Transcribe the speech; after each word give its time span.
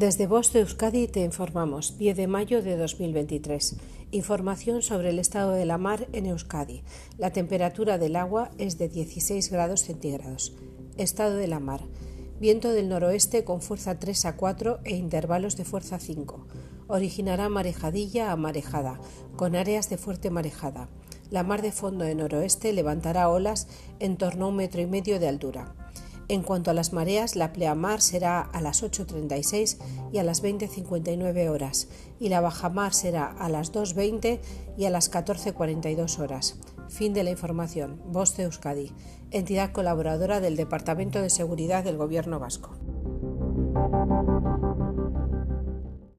Desde 0.00 0.26
Voz 0.26 0.50
de 0.54 0.60
Euskadi 0.60 1.08
te 1.08 1.22
informamos, 1.22 1.98
10 1.98 2.16
de 2.16 2.26
mayo 2.26 2.62
de 2.62 2.78
2023. 2.78 3.76
Información 4.12 4.80
sobre 4.80 5.10
el 5.10 5.18
estado 5.18 5.52
de 5.52 5.66
la 5.66 5.76
mar 5.76 6.08
en 6.14 6.24
Euskadi. 6.24 6.82
La 7.18 7.34
temperatura 7.34 7.98
del 7.98 8.16
agua 8.16 8.50
es 8.56 8.78
de 8.78 8.88
16 8.88 9.50
grados 9.50 9.82
centígrados. 9.82 10.54
Estado 10.96 11.36
de 11.36 11.48
la 11.48 11.60
mar. 11.60 11.82
Viento 12.40 12.72
del 12.72 12.88
noroeste 12.88 13.44
con 13.44 13.60
fuerza 13.60 13.98
3 13.98 14.24
a 14.24 14.36
4 14.38 14.80
e 14.84 14.96
intervalos 14.96 15.58
de 15.58 15.66
fuerza 15.66 15.98
5. 15.98 16.46
Originará 16.88 17.50
marejadilla 17.50 18.32
a 18.32 18.36
marejada, 18.36 18.98
con 19.36 19.54
áreas 19.54 19.90
de 19.90 19.98
fuerte 19.98 20.30
marejada. 20.30 20.88
La 21.28 21.42
mar 21.42 21.60
de 21.60 21.72
fondo 21.72 22.06
de 22.06 22.14
noroeste 22.14 22.72
levantará 22.72 23.28
olas 23.28 23.68
en 23.98 24.16
torno 24.16 24.46
a 24.46 24.48
un 24.48 24.56
metro 24.56 24.80
y 24.80 24.86
medio 24.86 25.20
de 25.20 25.28
altura. 25.28 25.74
En 26.30 26.44
cuanto 26.44 26.70
a 26.70 26.74
las 26.74 26.92
mareas, 26.92 27.34
la 27.34 27.52
pleamar 27.52 28.00
será 28.00 28.40
a 28.40 28.60
las 28.60 28.84
8.36 28.84 29.78
y 30.12 30.18
a 30.18 30.22
las 30.22 30.44
20.59 30.44 31.50
horas, 31.50 31.88
y 32.20 32.28
la 32.28 32.40
bajamar 32.40 32.94
será 32.94 33.26
a 33.26 33.48
las 33.48 33.72
2.20 33.72 34.38
y 34.78 34.84
a 34.84 34.90
las 34.90 35.10
14.42 35.10 36.20
horas. 36.20 36.56
Fin 36.88 37.14
de 37.14 37.24
la 37.24 37.30
información. 37.30 38.00
Voz 38.12 38.36
de 38.36 38.44
Euskadi, 38.44 38.92
entidad 39.32 39.72
colaboradora 39.72 40.38
del 40.38 40.54
Departamento 40.54 41.20
de 41.20 41.30
Seguridad 41.30 41.82
del 41.82 41.96
Gobierno 41.96 42.38
Vasco. 42.38 42.76